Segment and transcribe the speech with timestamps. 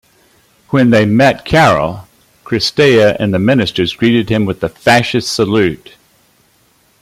[0.69, 2.07] When they met Carol,
[2.43, 5.93] Cristea and the ministers greeted him with the Fascist salute.